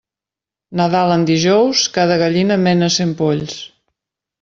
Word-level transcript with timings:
Nadal 0.81 1.13
en 1.17 1.27
dijous, 1.33 1.85
cada 2.01 2.19
gallina 2.25 2.61
mena 2.67 2.95
cent 3.01 3.17
polls. 3.25 3.59